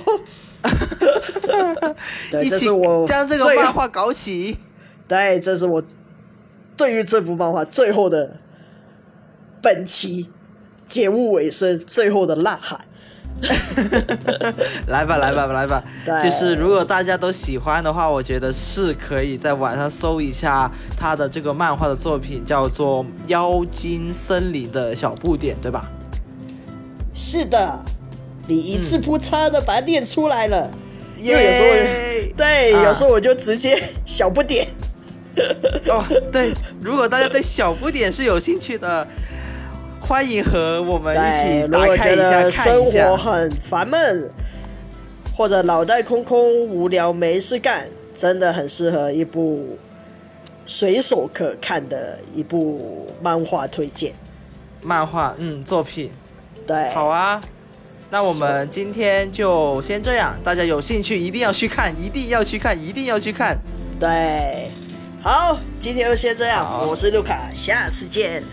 [2.29, 4.57] 对，一起这是我将这个漫画搞起。
[5.07, 5.81] 对，这是我
[6.77, 8.40] 对于这部漫画最后的
[9.61, 10.29] 本期
[10.87, 12.81] 节目尾声最后的呐喊。
[14.85, 15.83] 来吧，来吧，来吧！
[16.23, 25.89] 就是如果大家都喜欢的话，我觉得是可以在网上搜一下他的这个漫画的作品，叫做《妖精森林的小不点》，对吧？
[27.15, 27.79] 是的，
[28.47, 30.69] 你一字不差的把它念出来了。
[31.17, 34.67] 因为耶有时候对，啊有时候我就直接小不点。
[35.87, 39.07] 哦，对，如果大家对小不点是有兴趣的，
[40.11, 43.15] 欢迎和我们一，起打开一下得生活看一下。
[43.15, 44.29] 很烦闷，
[45.37, 49.79] 或者脑袋空空、无聊没事干，真的很适合一部
[50.65, 54.13] 随手可看的一部漫画推荐。
[54.81, 56.11] 漫画，嗯，作品
[56.67, 57.41] 对，好啊。
[58.09, 63.57] 那我们今天就先这样，大家有兴趣一定要去看，一定要去看，一定要去看。
[63.97, 64.69] 对，
[65.21, 68.43] 好，今天就先这样，我是卢卡，下次见，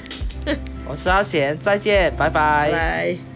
[0.89, 3.28] 我是阿贤，再见，拜拜。